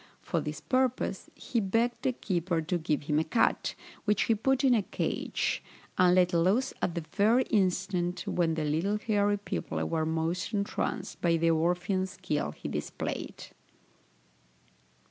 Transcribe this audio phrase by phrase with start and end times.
[0.23, 4.63] For this purpose he begged the keeper to give him a cat, which he put
[4.63, 5.61] in a cage,
[5.95, 11.21] and let loose at the very instant when the little hairy people were most entranced
[11.21, 13.45] by the Orphean skill he displayed.